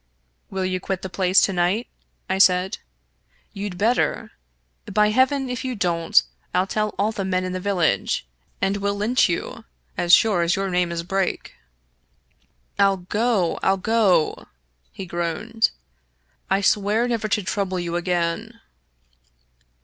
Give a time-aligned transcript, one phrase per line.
[0.49, 1.85] "Will you quit the place to night?"
[2.27, 2.79] I said.
[3.53, 4.31] "You'd better.
[4.91, 6.23] By heaven, if you don't,
[6.55, 8.25] Fll tell all the men in the village,
[8.63, 9.63] and we'll lynch you,
[9.99, 11.53] as sure as your name is Brake.""
[12.79, 14.47] I'll go— Fll go,"
[14.91, 15.69] he groaned."
[16.57, 18.59] I swear never to trouble you again."